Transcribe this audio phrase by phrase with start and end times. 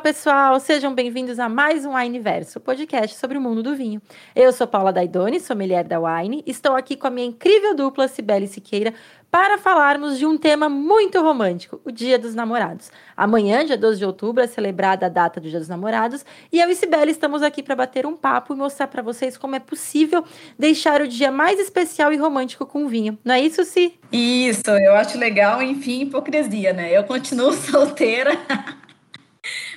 [0.00, 4.00] pessoal, sejam bem-vindos a mais um Wineverso, podcast sobre o mundo do vinho.
[4.34, 8.46] Eu sou Paula Daidoni, sommelier da Wine, estou aqui com a minha incrível dupla Cibele
[8.46, 8.94] Siqueira
[9.30, 12.90] para falarmos de um tema muito romântico, o Dia dos Namorados.
[13.14, 16.70] Amanhã, dia 12 de outubro, é celebrada a data do Dia dos Namorados e eu
[16.70, 20.24] e Cibele estamos aqui para bater um papo e mostrar para vocês como é possível
[20.58, 23.18] deixar o dia mais especial e romântico com vinho.
[23.22, 24.00] Não é isso, Si?
[24.10, 26.90] Isso, eu acho legal, enfim, hipocrisia, né?
[26.90, 28.30] Eu continuo solteira.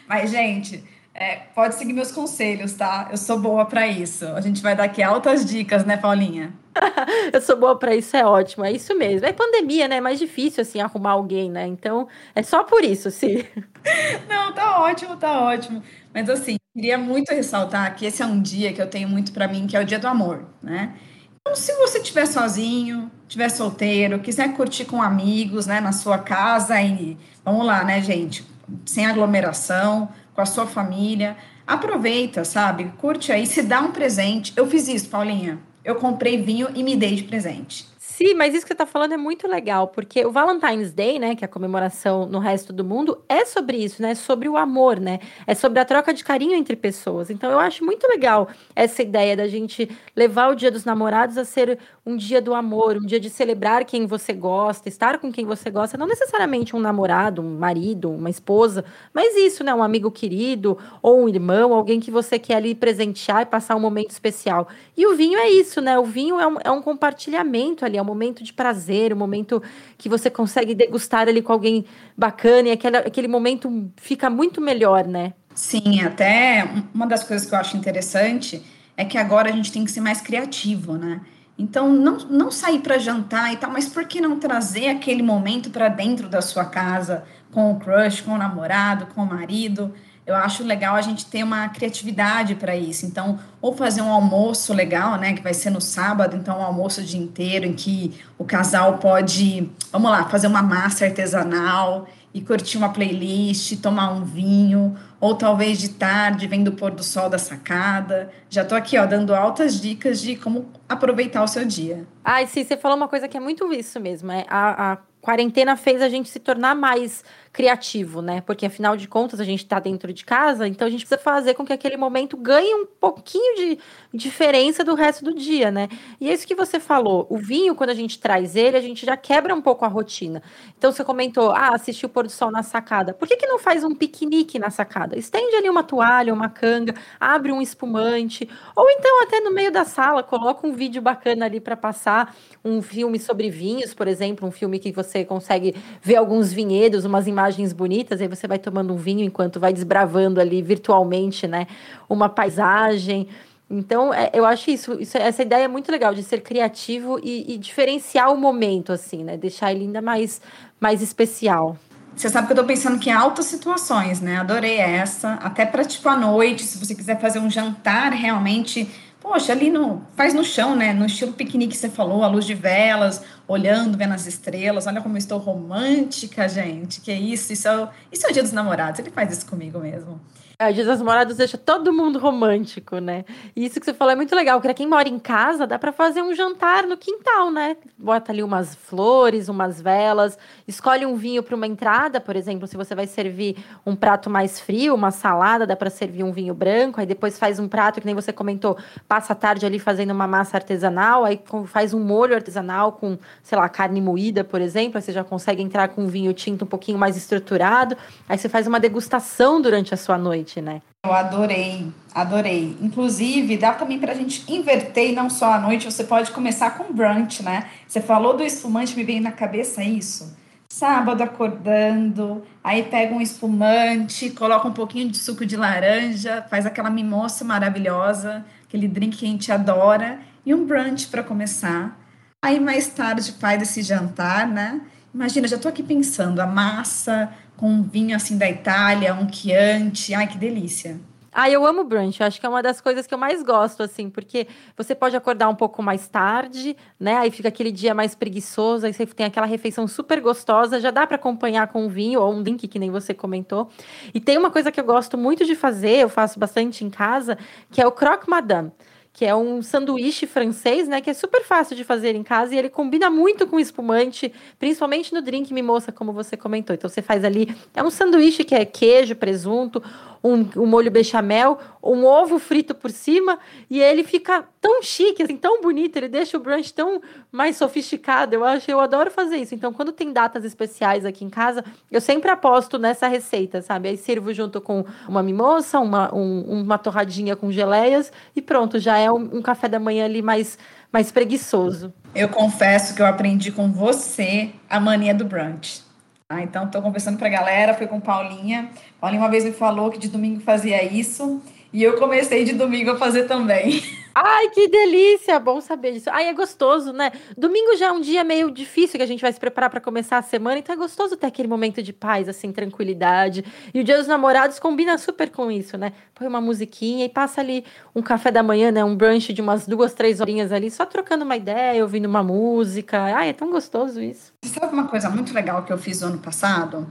[0.08, 3.08] Mas, gente, é, pode seguir meus conselhos, tá?
[3.12, 4.26] Eu sou boa para isso.
[4.28, 6.54] A gente vai dar aqui altas dicas, né, Paulinha?
[7.32, 9.28] eu sou boa para isso, é ótimo, é isso mesmo.
[9.28, 9.98] É pandemia, né?
[9.98, 11.68] É mais difícil, assim, arrumar alguém, né?
[11.68, 13.46] Então, é só por isso, sim.
[14.28, 15.84] Não, tá ótimo, tá ótimo.
[16.12, 19.48] Mas, assim, queria muito ressaltar que esse é um dia que eu tenho muito para
[19.48, 20.94] mim, que é o dia do amor, né?
[21.42, 26.82] Então, se você estiver sozinho, estiver solteiro, quiser curtir com amigos, né, na sua casa
[26.82, 28.46] e vamos lá, né, gente?
[28.86, 31.38] Sem aglomeração, com a sua família.
[31.66, 32.92] Aproveita, sabe?
[32.98, 34.54] Curte aí, se dá um presente.
[34.56, 35.60] Eu fiz isso, Paulinha.
[35.84, 37.94] Eu comprei vinho e me dei de presente.
[38.16, 41.36] Sim, mas isso que você está falando é muito legal, porque o Valentine's Day, né,
[41.36, 44.12] que é a comemoração no resto do mundo, é sobre isso, né?
[44.12, 45.20] É sobre o amor, né?
[45.48, 47.32] É sobre a troca de carinho entre pessoas.
[47.32, 51.44] Então eu acho muito legal essa ideia da gente levar o Dia dos Namorados a
[51.44, 55.46] ser um dia do amor, um dia de celebrar quem você gosta, estar com quem
[55.46, 59.74] você gosta, não necessariamente um namorado, um marido, uma esposa, mas isso, né?
[59.74, 63.80] Um amigo querido, ou um irmão, alguém que você quer ali presentear e passar um
[63.80, 64.68] momento especial.
[64.98, 65.98] E o vinho é isso, né?
[65.98, 69.64] O vinho é um, é um compartilhamento ali, é um momento de prazer, um momento
[69.98, 71.86] que você consegue degustar ali com alguém
[72.18, 75.34] bacana, e aquele, aquele momento fica muito melhor, né?
[75.56, 78.62] Sim, até uma das coisas que eu acho interessante
[78.98, 81.22] é que agora a gente tem que ser mais criativo, né?
[81.58, 85.70] Então, não, não sair para jantar e tal, mas por que não trazer aquele momento
[85.70, 89.94] para dentro da sua casa, com o crush, com o namorado, com o marido?
[90.26, 93.06] Eu acho legal a gente ter uma criatividade para isso.
[93.06, 97.02] Então, ou fazer um almoço legal, né, que vai ser no sábado, então um almoço
[97.02, 102.42] o dia inteiro em que o casal pode, vamos lá, fazer uma massa artesanal e
[102.42, 107.30] curtir uma playlist, tomar um vinho, ou talvez de tarde, vendo o pôr do sol
[107.30, 108.30] da sacada.
[108.50, 112.06] Já tô aqui, ó, dando altas dicas de como aproveitar o seu dia.
[112.26, 115.78] Ai, sim, você falou uma coisa que é muito isso mesmo, é a, a quarentena
[115.78, 118.42] fez a gente se tornar mais criativo, né?
[118.42, 121.54] Porque afinal de contas a gente está dentro de casa, então a gente precisa fazer
[121.54, 123.80] com que aquele momento ganhe um pouquinho de
[124.12, 125.88] diferença do resto do dia, né?
[126.20, 127.28] E é isso que você falou.
[127.30, 130.42] O vinho, quando a gente traz ele, a gente já quebra um pouco a rotina.
[130.76, 133.14] Então você comentou, ah, assistiu o pôr do sol na sacada.
[133.14, 135.16] Por que, que não faz um piquenique na sacada?
[135.16, 139.86] Estende ali uma toalha, uma canga, abre um espumante, ou então até no meio da
[139.86, 144.52] sala, coloca um vídeo bacana ali para passar um filme sobre vinhos, por exemplo, um
[144.52, 148.94] filme que você consegue ver alguns vinhedos, umas imagens imagens bonitas, aí você vai tomando
[148.94, 151.68] um vinho enquanto vai desbravando ali virtualmente, né,
[152.10, 153.28] uma paisagem.
[153.70, 157.54] Então, é, eu acho isso, isso, essa ideia é muito legal de ser criativo e,
[157.54, 159.36] e, diferenciar o momento, assim, né?
[159.36, 160.42] Deixar ele ainda mais,
[160.80, 161.76] mais especial.
[162.16, 164.38] Você sabe que eu tô pensando que em altas situações, né?
[164.38, 165.34] Adorei essa.
[165.36, 168.88] Até para tipo à noite, se você quiser fazer um jantar realmente
[169.24, 170.94] poxa, ali no, faz no chão, né?
[170.94, 174.88] No estilo piquenique que você falou, a luz de velas, olhando, vendo as estrelas.
[174.88, 177.02] Olha como eu estou romântica, gente.
[177.02, 177.54] Que isso?
[177.54, 179.00] Isso é, isso é o dia dos namorados.
[179.00, 180.20] Ele faz isso comigo mesmo.
[180.60, 183.26] É, o Dia das Namoradas deixa todo mundo romântico, né?
[183.56, 185.92] E isso que você falou é muito legal, porque quem mora em casa dá para
[185.92, 187.76] fazer um jantar no quintal, né?
[187.98, 190.38] Bota ali umas flores, umas velas,
[190.68, 194.60] escolhe um vinho para uma entrada, por exemplo, se você vai servir um prato mais
[194.60, 198.06] frio, uma salada, dá para servir um vinho branco, aí depois faz um prato que
[198.06, 198.78] nem você comentou,
[199.08, 203.58] passa a tarde ali fazendo uma massa artesanal, aí faz um molho artesanal com, sei
[203.58, 206.68] lá, carne moída, por exemplo, aí você já consegue entrar com um vinho tinto um
[206.68, 207.96] pouquinho mais estruturado,
[208.28, 210.82] aí você faz uma degustação durante a sua noite né?
[211.06, 212.78] Eu adorei, adorei.
[212.82, 216.78] Inclusive, dá também para a gente inverter e não só à noite, você pode começar
[216.78, 217.70] com brunch, né?
[217.86, 220.36] Você falou do espumante, me veio na cabeça isso.
[220.70, 226.90] Sábado acordando, aí pega um espumante, coloca um pouquinho de suco de laranja, faz aquela
[226.90, 232.03] mimoça maravilhosa, aquele drink que a gente adora, e um brunch para começar.
[232.44, 234.82] Aí mais tarde faz esse jantar, né?
[235.16, 240.14] Imagina, já estou aqui pensando, a massa, com um vinho assim da Itália, um Chianti.
[240.14, 241.00] Ai, que delícia.
[241.32, 242.20] Ah, eu amo brunch.
[242.20, 244.46] Eu acho que é uma das coisas que eu mais gosto, assim, porque
[244.76, 247.16] você pode acordar um pouco mais tarde, né?
[247.16, 251.08] Aí fica aquele dia mais preguiçoso, aí você tem aquela refeição super gostosa, já dá
[251.08, 253.70] para acompanhar com um vinho ou um drink, que nem você comentou.
[254.14, 257.38] E tem uma coisa que eu gosto muito de fazer, eu faço bastante em casa,
[257.72, 258.70] que é o croque madame
[259.14, 261.00] que é um sanduíche francês, né?
[261.00, 265.14] Que é super fácil de fazer em casa e ele combina muito com espumante, principalmente
[265.14, 266.74] no drink mimosa, como você comentou.
[266.74, 269.84] Então você faz ali, é um sanduíche que é queijo, presunto,
[270.24, 273.38] um, um molho bechamel, um ovo frito por cima
[273.70, 278.34] e ele fica tão chique, assim, tão bonito, ele deixa o brunch tão mais sofisticado.
[278.34, 279.54] Eu acho, eu adoro fazer isso.
[279.54, 283.90] Então, quando tem datas especiais aqui em casa, eu sempre aposto nessa receita, sabe?
[283.90, 288.98] Aí sirvo junto com uma mimosa, uma, um, uma torradinha com geleias e pronto, já
[288.98, 290.58] é um, um café da manhã ali mais,
[290.92, 291.94] mais preguiçoso.
[292.14, 295.82] Eu confesso que eu aprendi com você a mania do brunch.
[296.30, 298.70] Ah, então, estou conversando para a galera, fui com Paulinha.
[299.00, 301.42] Paulinha uma vez me falou que de domingo fazia isso.
[301.72, 303.82] E eu comecei de domingo a fazer também.
[304.16, 305.40] Ai, que delícia!
[305.40, 306.10] Bom saber disso.
[306.12, 307.12] Ai, é gostoso, né?
[307.36, 310.20] Domingo já é um dia meio difícil que a gente vai se preparar para começar
[310.20, 313.44] a semana, então é gostoso ter aquele momento de paz, assim, tranquilidade.
[313.74, 315.94] E o Dia dos Namorados combina super com isso, né?
[316.14, 317.66] Põe uma musiquinha e passa ali
[317.96, 318.84] um café da manhã, né?
[318.84, 323.02] Um brunch de umas duas, três horinhas ali, só trocando uma ideia, ouvindo uma música.
[323.16, 324.32] Ai, é tão gostoso isso.
[324.44, 326.88] Sabe uma coisa muito legal que eu fiz no ano passado?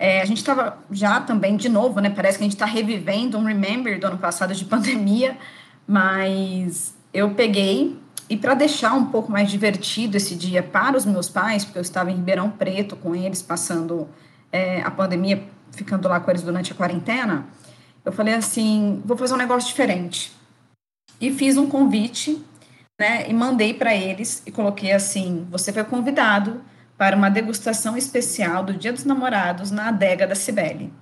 [0.00, 2.08] É, a gente estava já também, de novo, né?
[2.08, 5.36] Parece que a gente está revivendo um remember do ano passado de pandemia,
[5.90, 7.98] mas eu peguei
[8.28, 11.82] e para deixar um pouco mais divertido esse dia para os meus pais, porque eu
[11.82, 14.08] estava em Ribeirão Preto com eles, passando
[14.52, 15.42] é, a pandemia,
[15.72, 17.44] ficando lá com eles durante a quarentena,
[18.04, 20.30] eu falei assim: vou fazer um negócio diferente.
[21.20, 22.40] E fiz um convite,
[22.96, 23.28] né?
[23.28, 26.62] E mandei para eles e coloquei assim: você foi convidado
[27.00, 30.92] para uma degustação especial do Dia dos Namorados na adega da Cibele.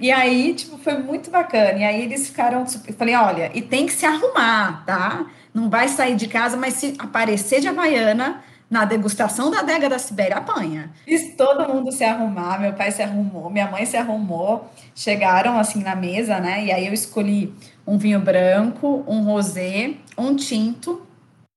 [0.00, 1.78] E aí, tipo, foi muito bacana.
[1.78, 5.24] E aí eles ficaram, eu falei, olha, e tem que se arrumar, tá?
[5.54, 9.96] Não vai sair de casa, mas se aparecer de Havaiana na degustação da adega da
[9.96, 10.90] Cibele, apanha.
[11.04, 15.84] Fiz todo mundo se arrumar, meu pai se arrumou, minha mãe se arrumou, chegaram assim
[15.84, 16.64] na mesa, né?
[16.64, 17.54] E aí eu escolhi
[17.86, 21.06] um vinho branco, um rosé, um tinto,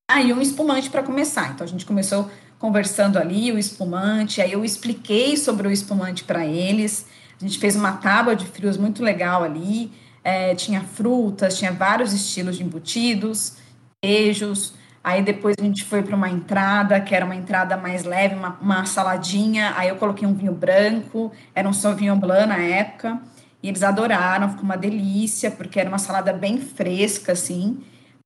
[0.08, 1.50] aí um espumante para começar.
[1.50, 2.30] Então a gente começou
[2.60, 7.06] conversando ali, o espumante, aí eu expliquei sobre o espumante para eles,
[7.40, 9.92] a gente fez uma tábua de frios muito legal ali,
[10.24, 13.58] é, tinha frutas, tinha vários estilos de embutidos,
[14.02, 14.74] queijos,
[15.04, 18.58] aí depois a gente foi para uma entrada, que era uma entrada mais leve, uma,
[18.60, 23.22] uma saladinha, aí eu coloquei um vinho branco, era um Sauvignon Blanc na época,
[23.62, 27.78] e eles adoraram, ficou uma delícia, porque era uma salada bem fresca, assim,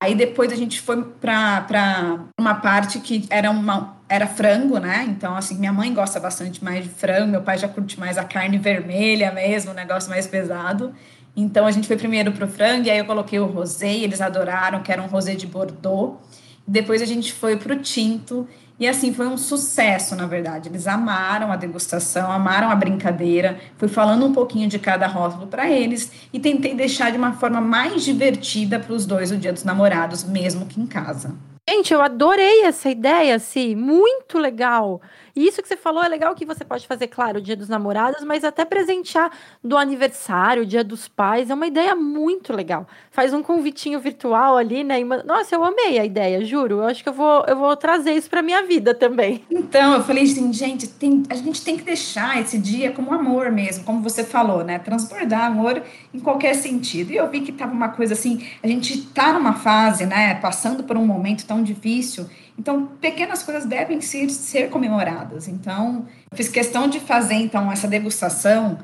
[0.01, 5.05] Aí depois a gente foi para uma parte que era uma era frango, né?
[5.07, 8.25] Então, assim, minha mãe gosta bastante mais de frango, meu pai já curte mais a
[8.25, 10.93] carne vermelha mesmo, um negócio mais pesado.
[11.33, 14.83] Então, a gente foi primeiro pro frango, e aí eu coloquei o rosé, eles adoraram,
[14.83, 16.17] que era um rosé de Bordeaux.
[16.67, 18.45] Depois a gente foi pro tinto,
[18.77, 20.67] e assim, foi um sucesso, na verdade.
[20.67, 23.59] Eles amaram a degustação, amaram a brincadeira.
[23.77, 27.61] Fui falando um pouquinho de cada rótulo para eles e tentei deixar de uma forma
[27.61, 31.33] mais divertida para os dois o Dia dos Namorados, mesmo que em casa.
[31.69, 35.01] Gente, eu adorei essa ideia, assim, muito legal.
[35.35, 37.69] E isso que você falou é legal que você pode fazer, claro, o dia dos
[37.69, 39.31] namorados, mas até presentear
[39.63, 42.87] do aniversário, dia dos pais, é uma ideia muito legal.
[43.11, 44.97] Faz um convitinho virtual ali, né?
[45.25, 46.77] Nossa, eu amei a ideia, juro.
[46.77, 49.43] Eu acho que eu vou, eu vou trazer isso para minha vida também.
[49.49, 53.51] Então, eu falei assim, gente, tem, a gente tem que deixar esse dia como amor
[53.51, 54.79] mesmo, como você falou, né?
[54.79, 55.81] Transbordar amor
[56.13, 57.11] em qualquer sentido.
[57.11, 60.83] E eu vi que tava uma coisa assim, a gente tá numa fase, né, passando
[60.83, 62.27] por um momento tão difícil
[62.61, 65.47] então, pequenas coisas devem ser, ser comemoradas.
[65.47, 68.77] Então, fiz questão de fazer então essa degustação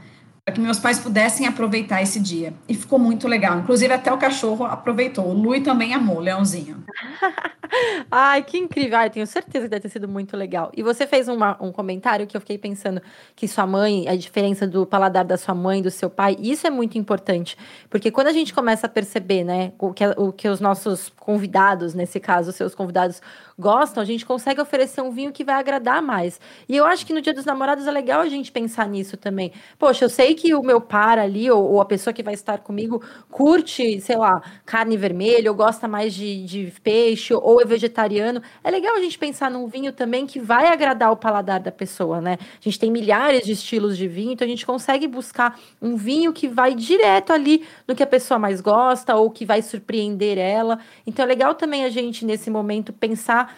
[0.47, 2.53] para que meus pais pudessem aproveitar esse dia.
[2.69, 3.59] E ficou muito legal.
[3.59, 5.27] Inclusive, até o cachorro aproveitou.
[5.27, 6.85] O Lui também amou, Leãozinho.
[8.09, 8.97] Ai, que incrível.
[8.97, 10.71] Ai, tenho certeza que deve ter sido muito legal.
[10.73, 13.01] E você fez uma, um comentário que eu fiquei pensando
[13.35, 16.69] que sua mãe, a diferença do paladar da sua mãe do seu pai, isso é
[16.69, 17.57] muito importante.
[17.89, 21.93] Porque quando a gente começa a perceber, né, o que, o que os nossos convidados,
[21.93, 23.21] nesse caso, os seus convidados,
[23.59, 26.39] gostam, a gente consegue oferecer um vinho que vai agradar mais.
[26.69, 29.51] E eu acho que no Dia dos Namorados é legal a gente pensar nisso também.
[29.77, 32.59] Poxa, eu sei que o meu par ali, ou, ou a pessoa que vai estar
[32.59, 38.41] comigo, curte, sei lá, carne vermelha, ou gosta mais de, de peixe, ou é vegetariano.
[38.63, 42.21] É legal a gente pensar num vinho também que vai agradar o paladar da pessoa,
[42.21, 42.37] né?
[42.39, 46.31] A gente tem milhares de estilos de vinho, então a gente consegue buscar um vinho
[46.31, 50.79] que vai direto ali no que a pessoa mais gosta, ou que vai surpreender ela.
[51.05, 53.57] Então é legal também a gente, nesse momento, pensar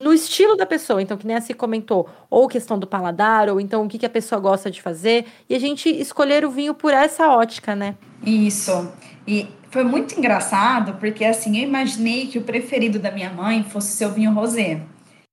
[0.00, 3.84] no estilo da pessoa, então, que nem se comentou, ou questão do paladar, ou então
[3.84, 6.92] o que, que a pessoa gosta de fazer, e a gente escolher o vinho por
[6.92, 7.96] essa ótica, né?
[8.24, 8.92] Isso.
[9.26, 13.96] E foi muito engraçado, porque assim, eu imaginei que o preferido da minha mãe fosse
[13.96, 14.80] seu vinho rosé.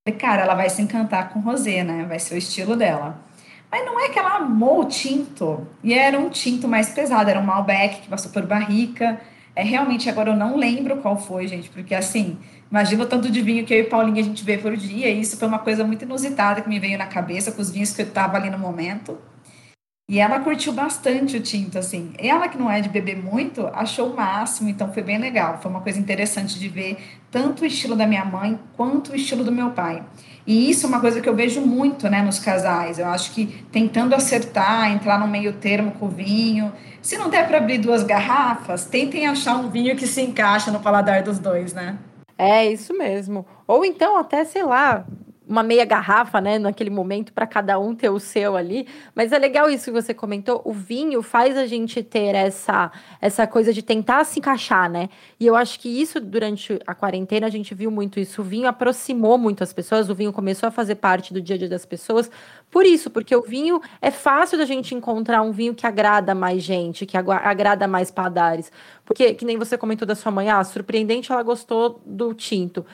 [0.03, 2.05] Falei, cara, ela vai se encantar com rosé, né?
[2.07, 3.23] Vai ser o estilo dela.
[3.71, 5.65] Mas não é que ela amou o tinto.
[5.83, 9.19] E era um tinto mais pesado, era um Malbec que passou por barrica
[9.55, 12.37] É realmente agora eu não lembro qual foi, gente, porque assim,
[12.69, 15.21] imagina o tanto de vinho que eu e Paulinha a gente vê por dia, e
[15.21, 18.01] isso foi uma coisa muito inusitada que me veio na cabeça com os vinhos que
[18.01, 19.17] eu tava ali no momento.
[20.07, 22.13] E ela curtiu bastante o tinto, assim.
[22.19, 25.57] Ela, que não é de beber muito, achou o máximo, então foi bem legal.
[25.59, 26.97] Foi uma coisa interessante de ver
[27.31, 30.03] tanto o estilo da minha mãe quanto o estilo do meu pai.
[30.45, 32.99] E isso é uma coisa que eu vejo muito, né, nos casais.
[32.99, 36.71] Eu acho que tentando acertar, entrar no meio termo com o vinho.
[37.01, 40.79] Se não der para abrir duas garrafas, tentem achar um vinho que se encaixa no
[40.79, 41.97] paladar dos dois, né?
[42.37, 43.43] É isso mesmo.
[43.65, 45.03] Ou então até, sei lá,
[45.47, 48.87] uma meia garrafa, né, naquele momento para cada um ter o seu ali.
[49.13, 50.61] Mas é legal isso que você comentou.
[50.65, 55.09] O vinho faz a gente ter essa essa coisa de tentar se encaixar, né?
[55.39, 58.41] E eu acho que isso durante a quarentena a gente viu muito isso.
[58.41, 60.09] O vinho aproximou muito as pessoas.
[60.09, 62.29] O vinho começou a fazer parte do dia a dia das pessoas.
[62.71, 66.61] Por isso, porque o vinho é fácil da gente encontrar um vinho que agrada mais
[66.63, 68.71] gente, que agrada mais padares.
[69.05, 72.85] Porque que nem você comentou da sua mãe, ah, surpreendente, ela gostou do tinto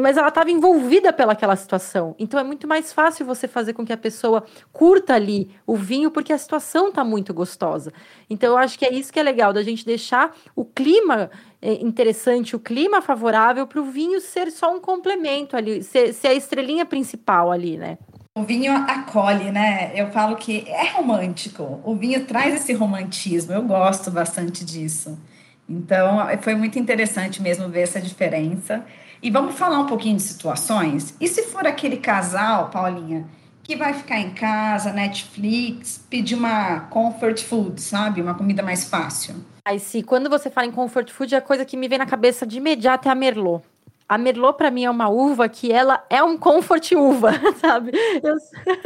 [0.00, 2.14] mas ela estava envolvida pelaquela situação.
[2.18, 6.10] Então é muito mais fácil você fazer com que a pessoa curta ali o vinho,
[6.10, 7.92] porque a situação está muito gostosa.
[8.28, 11.30] Então eu acho que é isso que é legal, da gente deixar o clima
[11.62, 16.28] é, interessante, o clima favorável para o vinho ser só um complemento ali, ser, ser
[16.28, 17.98] a estrelinha principal ali, né?
[18.36, 19.92] O vinho acolhe, né?
[19.94, 21.80] Eu falo que é romântico.
[21.82, 23.54] O vinho traz esse romantismo.
[23.54, 25.18] Eu gosto bastante disso.
[25.66, 28.84] Então, foi muito interessante mesmo ver essa diferença.
[29.26, 31.12] E vamos falar um pouquinho de situações?
[31.20, 33.26] E se for aquele casal, Paulinha,
[33.64, 38.22] que vai ficar em casa, Netflix, pedir uma comfort food, sabe?
[38.22, 39.34] Uma comida mais fácil.
[39.64, 42.46] Aí, sim, quando você fala em comfort food, a coisa que me vem na cabeça
[42.46, 43.64] de imediato é a Merlot.
[44.08, 47.90] A Merlot, para mim, é uma uva que ela é um comfort uva, sabe?
[48.22, 48.36] Eu,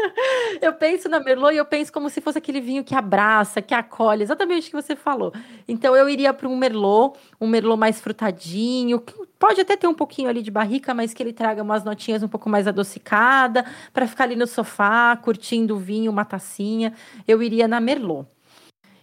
[0.62, 3.74] eu, penso na Merlot e eu penso como se fosse aquele vinho que abraça, que
[3.74, 5.30] acolhe, exatamente o que você falou.
[5.68, 9.94] Então, eu iria para um Merlot, um Merlot mais frutadinho, que pode até ter um
[9.94, 14.06] pouquinho ali de barrica, mas que ele traga umas notinhas um pouco mais adocicada, para
[14.06, 16.94] ficar ali no sofá, curtindo o vinho, uma tacinha.
[17.28, 18.26] Eu iria na Merlot.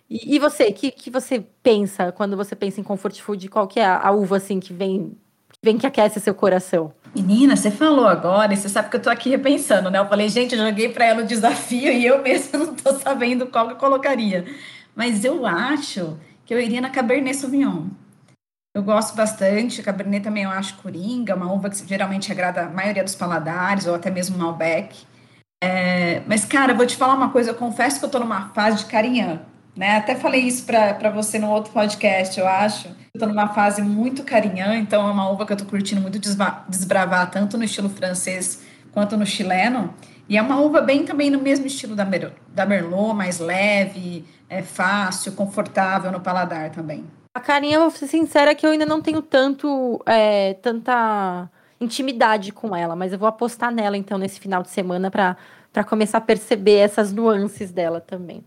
[0.10, 3.50] E, você, o que, que você pensa quando você pensa em comfort food?
[3.50, 5.18] Qual que é a, a uva, assim, que vem
[5.64, 6.94] vem que aquece seu coração.
[7.16, 10.00] Menina, você falou agora, e você sabe que eu tô aqui repensando, né?
[10.00, 13.48] Eu falei, gente, eu joguei para ela o desafio e eu mesma não tô sabendo
[13.48, 14.46] qual que eu colocaria.
[14.96, 17.88] Mas eu acho que eu iria na Cabernet Sauvignon.
[18.76, 23.04] Eu gosto bastante, Cabernet também eu acho coringa, uma uva que geralmente agrada a maioria
[23.04, 25.06] dos paladares, ou até mesmo Malbec.
[25.64, 28.78] É, mas, cara, vou te falar uma coisa, eu confesso que eu tô numa fase
[28.78, 29.42] de carinhã,
[29.77, 29.98] né?
[29.98, 34.75] Até falei isso para você no outro podcast, eu acho Estou numa fase muito carinhã,
[34.75, 39.17] então é uma uva que eu estou curtindo muito desbravar, tanto no estilo francês quanto
[39.17, 39.91] no chileno.
[40.29, 44.24] E é uma uva bem também no mesmo estilo da, Mer da Merlot, mais leve,
[44.48, 47.05] é fácil, confortável no paladar também.
[47.34, 51.50] A carinha, vou ser sincera, que eu ainda não tenho tanto, é, tanta
[51.81, 55.36] intimidade com ela, mas eu vou apostar nela então nesse final de semana para
[55.84, 58.43] começar a perceber essas nuances dela também.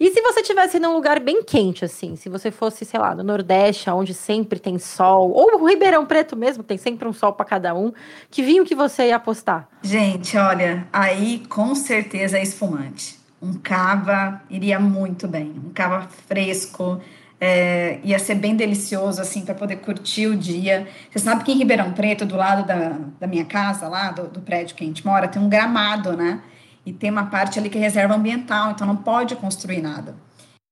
[0.00, 3.24] E se você tivesse num lugar bem quente, assim, se você fosse, sei lá, no
[3.24, 7.44] Nordeste, onde sempre tem sol, ou o Ribeirão Preto mesmo, tem sempre um sol para
[7.44, 7.92] cada um,
[8.30, 9.68] que vinho que você ia apostar?
[9.82, 13.18] Gente, olha, aí com certeza é espumante.
[13.42, 17.00] Um cava iria muito bem, um cava fresco,
[17.40, 20.86] é, ia ser bem delicioso, assim, para poder curtir o dia.
[21.10, 24.40] Você sabe que em Ribeirão Preto, do lado da, da minha casa, lá, do, do
[24.40, 26.40] prédio que a gente mora, tem um gramado, né?
[26.88, 30.16] E tem uma parte ali que é reserva ambiental, então não pode construir nada.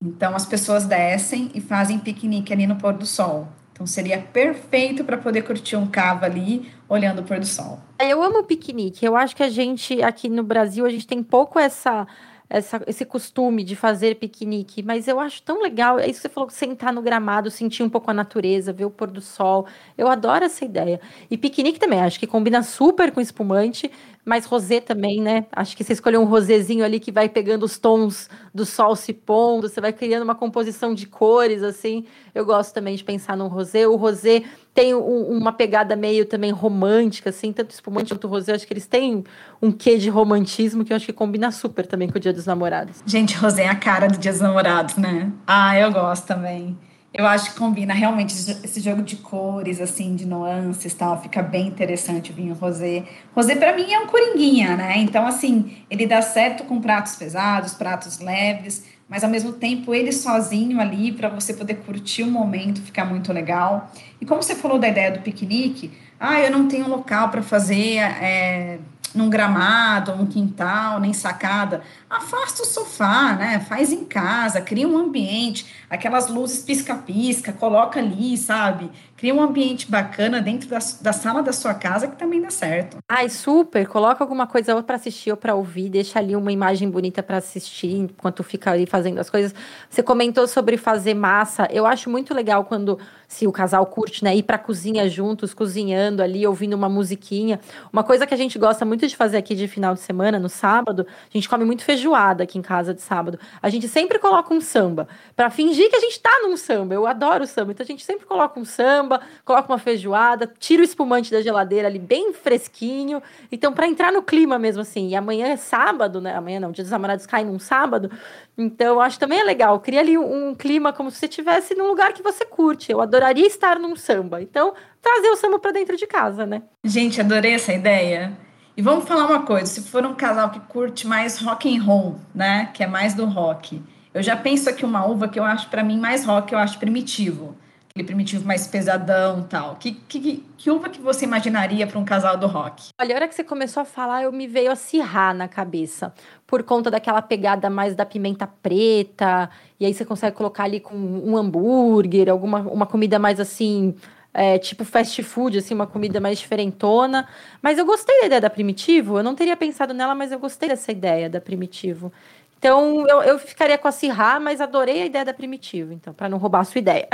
[0.02, 3.48] Então as pessoas descem e fazem piquenique ali no pôr do sol.
[3.70, 7.80] Então seria perfeito para poder curtir um cava ali olhando o pôr do sol.
[8.00, 9.04] Eu amo piquenique.
[9.04, 12.06] Eu acho que a gente aqui no Brasil a gente tem pouco essa
[12.48, 15.98] essa, esse costume de fazer piquenique, mas eu acho tão legal.
[15.98, 18.90] É isso que você falou, sentar no gramado, sentir um pouco a natureza, ver o
[18.90, 19.66] pôr do sol.
[19.98, 21.00] Eu adoro essa ideia.
[21.30, 23.90] E piquenique também, acho que combina super com espumante,
[24.24, 25.46] mas rosé também, né?
[25.52, 29.12] Acho que você escolheu um rosézinho ali que vai pegando os tons do sol se
[29.12, 32.04] pondo, você vai criando uma composição de cores, assim.
[32.34, 33.86] Eu gosto também de pensar no rosé.
[33.86, 34.42] O rosé
[34.76, 38.52] tem um, uma pegada meio também romântica, assim, tanto espumante quanto rosé.
[38.52, 39.24] Acho que eles têm
[39.60, 42.44] um quê de romantismo que eu acho que combina super também com o Dia dos
[42.44, 43.02] Namorados.
[43.06, 45.32] Gente, rosé é a cara do Dia dos Namorados, né?
[45.46, 46.76] Ah, eu gosto também.
[47.14, 51.22] Eu acho que combina realmente esse jogo de cores, assim, de nuances tal.
[51.22, 53.04] Fica bem interessante o vinho rosé.
[53.34, 54.98] Rosé, para mim, é um coringuinha, né?
[54.98, 60.12] Então, assim, ele dá certo com pratos pesados, pratos leves, mas ao mesmo tempo ele
[60.12, 63.90] sozinho ali, para você poder curtir o momento, ficar muito legal.
[64.20, 67.98] E como você falou da ideia do piquenique, ah, eu não tenho local para fazer
[67.98, 68.78] é,
[69.14, 71.82] num gramado, num quintal, nem sacada.
[72.08, 73.60] Afasta o sofá, né?
[73.60, 78.90] Faz em casa, cria um ambiente, aquelas luzes pisca-pisca, coloca ali, sabe?
[79.16, 82.98] Cria um ambiente bacana dentro da, da sala da sua casa que também dá certo.
[83.08, 83.86] Ai, super.
[83.86, 87.96] Coloca alguma coisa para assistir ou para ouvir, deixa ali uma imagem bonita para assistir
[87.96, 89.54] enquanto fica ali fazendo as coisas.
[89.88, 91.66] Você comentou sobre fazer massa.
[91.70, 96.22] Eu acho muito legal quando se o casal curte, né, ir para cozinha juntos, cozinhando
[96.22, 97.60] ali, ouvindo uma musiquinha.
[97.92, 100.48] Uma coisa que a gente gosta muito de fazer aqui de final de semana, no
[100.48, 103.38] sábado, a gente come muito feijoada aqui em casa de sábado.
[103.62, 106.94] A gente sempre coloca um samba, para fingir que a gente tá num samba.
[106.94, 109.05] Eu adoro samba, então a gente sempre coloca um samba,
[109.44, 113.22] coloca uma feijoada, tira o espumante da geladeira ali bem fresquinho.
[113.50, 115.08] Então, para entrar no clima mesmo assim.
[115.08, 116.34] E amanhã é sábado, né?
[116.34, 118.10] Amanhã não, dia dos namorados cai num sábado.
[118.56, 119.78] Então, acho também é legal.
[119.80, 122.90] Cria ali um, um clima como se você estivesse num lugar que você curte.
[122.90, 124.42] Eu adoraria estar num samba.
[124.42, 126.62] Então, trazer o samba para dentro de casa, né?
[126.84, 128.32] Gente, adorei essa ideia.
[128.76, 132.16] E vamos falar uma coisa: se for um casal que curte mais rock and roll,
[132.34, 132.70] né?
[132.74, 133.82] Que é mais do rock.
[134.12, 136.78] Eu já penso aqui uma uva que eu acho, para mim, mais rock, eu acho
[136.78, 137.54] primitivo
[137.96, 139.76] aquele primitivo mais pesadão tal.
[139.76, 142.90] Que, que, que uva que você imaginaria para um casal do rock?
[143.00, 146.12] Olha, a hora que você começou a falar, eu me veio a cirrar na cabeça.
[146.46, 149.48] Por conta daquela pegada mais da pimenta preta.
[149.80, 153.94] E aí você consegue colocar ali com um hambúrguer, alguma uma comida mais assim.
[154.38, 157.26] É, tipo fast food, assim, uma comida mais diferentona.
[157.62, 159.18] Mas eu gostei da ideia da Primitivo.
[159.18, 162.12] Eu não teria pensado nela, mas eu gostei dessa ideia da Primitivo.
[162.58, 166.28] Então, eu, eu ficaria com a Cirrá, mas adorei a ideia da Primitivo, então, para
[166.28, 167.06] não roubar a sua ideia.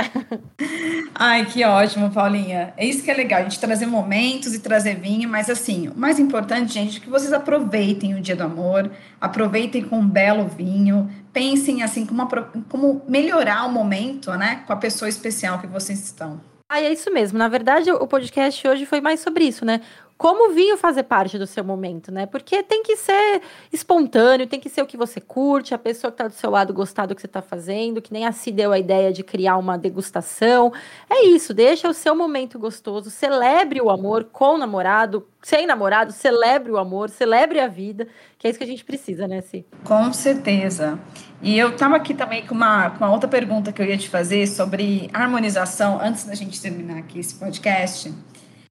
[1.13, 2.73] Ai, que ótimo, Paulinha.
[2.77, 5.97] É isso que é legal, a gente trazer momentos e trazer vinho, mas assim, o
[5.97, 10.47] mais importante, gente, é que vocês aproveitem o dia do amor, aproveitem com um belo
[10.47, 12.27] vinho, pensem assim, como,
[12.69, 16.41] como melhorar o momento, né, com a pessoa especial que vocês estão.
[16.69, 17.37] Ah, é isso mesmo.
[17.37, 19.81] Na verdade, o podcast hoje foi mais sobre isso, né?
[20.17, 22.25] Como vinho fazer parte do seu momento, né?
[22.25, 23.41] Porque tem que ser
[23.71, 26.73] espontâneo, tem que ser o que você curte, a pessoa que está do seu lado
[26.73, 29.57] gostar do que você está fazendo, que nem a Si deu a ideia de criar
[29.57, 30.71] uma degustação.
[31.09, 36.13] É isso, deixa o seu momento gostoso, celebre o amor com o namorado, sem namorado,
[36.13, 39.65] celebre o amor, celebre a vida, que é isso que a gente precisa, né, Si?
[39.83, 40.97] Com certeza.
[41.41, 44.09] E eu estava aqui também com uma, com uma outra pergunta que eu ia te
[44.09, 48.13] fazer sobre harmonização, antes da gente terminar aqui esse podcast.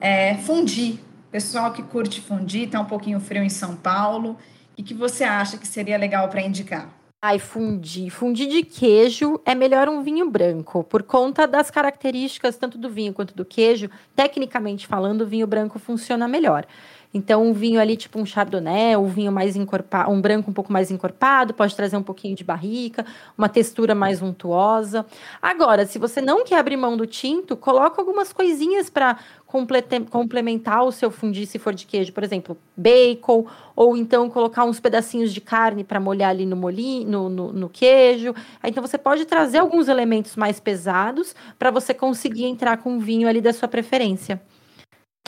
[0.00, 0.98] É, fundir
[1.33, 4.37] Pessoal que curte fundir, tá um pouquinho frio em São Paulo.
[4.79, 6.92] O que você acha que seria legal para indicar?
[7.25, 8.11] Ai, fundir.
[8.11, 13.14] Fundir de queijo é melhor um vinho branco, por conta das características tanto do vinho
[13.14, 13.88] quanto do queijo.
[14.14, 16.66] Tecnicamente falando, o vinho branco funciona melhor.
[17.14, 20.72] Então, um vinho ali, tipo um chardonnay, um vinho mais encorpado, um branco um pouco
[20.72, 23.05] mais encorpado, pode trazer um pouquinho de barrica,
[23.37, 25.05] uma textura mais untuosa.
[25.40, 29.18] Agora, se você não quer abrir mão do tinto, coloca algumas coisinhas para
[30.11, 33.46] complementar o seu fundi, se for de queijo, por exemplo, bacon,
[33.77, 37.68] ou então colocar uns pedacinhos de carne para molhar ali no, molinho, no, no, no
[37.68, 38.35] queijo.
[38.64, 43.29] Então, você pode trazer alguns elementos mais pesados para você conseguir entrar com um vinho
[43.29, 44.40] ali da sua preferência.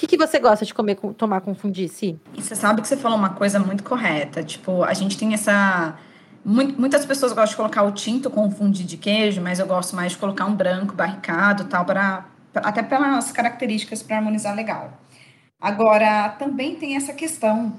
[0.04, 2.20] O que, que você gosta de comer, tomar com fundice?
[2.34, 4.42] E você sabe que você falou uma coisa muito correta.
[4.44, 5.96] Tipo, a gente tem essa.
[6.44, 10.12] Muitas pessoas gostam de colocar o tinto com fundi de queijo, mas eu gosto mais
[10.12, 14.92] de colocar um branco barricado, tal, para até pelas características para harmonizar legal.
[15.58, 17.72] Agora, também tem essa questão.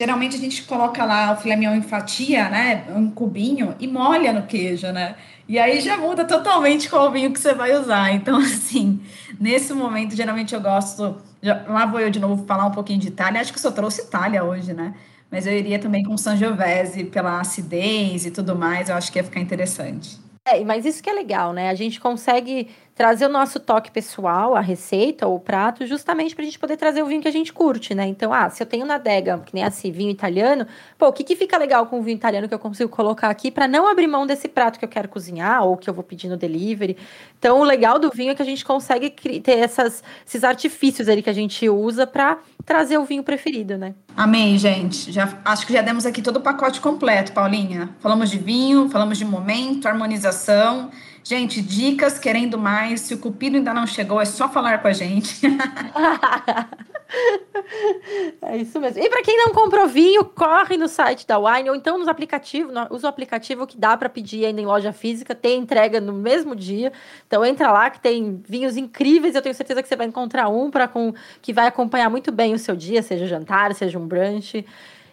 [0.00, 4.32] Geralmente a gente coloca lá o filé mignon em fatia, né, um cubinho e molha
[4.32, 5.16] no queijo, né?
[5.48, 8.12] E aí já muda totalmente qual vinho que você vai usar.
[8.12, 9.00] Então, assim,
[9.40, 11.16] nesse momento, geralmente eu gosto.
[11.42, 13.40] Já, lá vou eu de novo falar um pouquinho de Itália.
[13.40, 14.94] Acho que só trouxe Itália hoje, né?
[15.30, 18.88] Mas eu iria também com Sangiovese pela acidez e tudo mais.
[18.88, 20.16] Eu acho que ia ficar interessante.
[20.46, 21.68] É, mas isso que é legal, né?
[21.68, 26.42] A gente consegue trazer o nosso toque pessoal, a receita ou o prato, justamente para
[26.42, 28.04] a gente poder trazer o vinho que a gente curte, né?
[28.08, 30.66] Então, ah, se eu tenho na adega, que nem assim, vinho italiano,
[30.98, 33.52] pô, o que, que fica legal com o vinho italiano que eu consigo colocar aqui
[33.52, 36.28] para não abrir mão desse prato que eu quero cozinhar ou que eu vou pedir
[36.28, 36.96] no delivery?
[37.38, 41.22] Então, o legal do vinho é que a gente consegue ter essas, esses artifícios ali
[41.22, 43.94] que a gente usa para trazer o vinho preferido, né?
[44.16, 45.12] Amei, gente.
[45.12, 47.90] Já, acho que já demos aqui todo o pacote completo, Paulinha.
[48.00, 50.90] Falamos de vinho, falamos de momento, harmonização.
[51.28, 53.02] Gente, dicas querendo mais.
[53.02, 55.42] Se o Cupido ainda não chegou, é só falar com a gente.
[58.40, 58.98] é isso mesmo.
[58.98, 62.72] E para quem não comprou vinho, corre no site da Wine ou então nos aplicativos.
[62.88, 66.56] Usa o aplicativo que dá para pedir ainda em loja física, tem entrega no mesmo
[66.56, 66.94] dia.
[67.26, 69.34] Então entra lá que tem vinhos incríveis.
[69.34, 71.12] Eu tenho certeza que você vai encontrar um para com
[71.42, 74.64] que vai acompanhar muito bem o seu dia, seja jantar, seja um brunch.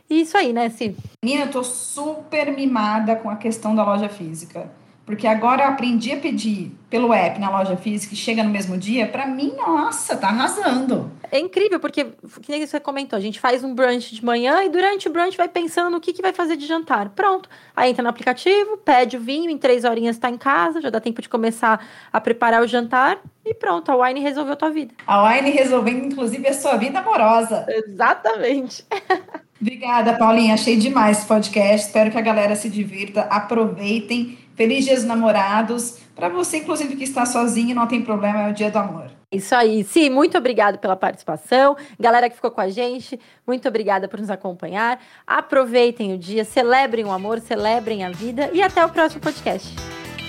[0.10, 0.96] E isso aí, né, Sim?
[1.22, 4.72] Menina, eu tô super mimada com a questão da loja física
[5.06, 8.76] Porque agora eu aprendi a pedir pelo app na loja física e chega no mesmo
[8.76, 11.12] dia, para mim, nossa, tá arrasando.
[11.32, 12.06] É incrível, porque,
[12.42, 15.38] que nem você comentou, a gente faz um brunch de manhã e durante o brunch
[15.38, 17.10] vai pensando no que, que vai fazer de jantar.
[17.10, 17.48] Pronto.
[17.76, 21.00] Aí entra no aplicativo, pede o vinho, em três horinhas está em casa, já dá
[21.00, 24.92] tempo de começar a preparar o jantar e pronto, a Wine resolveu a tua vida.
[25.06, 27.64] A Wine resolvendo, inclusive, a sua vida amorosa.
[27.70, 28.84] Exatamente.
[29.62, 30.56] Obrigada, Paulinha.
[30.56, 31.88] Achei demais esse podcast.
[31.88, 34.38] Espero que a galera se divirta, aproveitem.
[34.56, 35.98] Feliz Dia dos Namorados.
[36.16, 39.12] Para você, inclusive, que está sozinho, não tem problema, é o Dia do Amor.
[39.32, 39.84] Isso aí.
[39.84, 41.76] Sim, muito obrigado pela participação.
[42.00, 45.00] Galera que ficou com a gente, muito obrigada por nos acompanhar.
[45.28, 49.76] Aproveitem o dia, celebrem o amor, celebrem a vida e até o próximo podcast.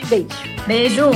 [0.08, 0.28] Beijo.
[0.66, 1.10] Beijo.